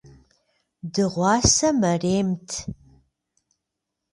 [0.93, 2.49] Dığuase merêmt.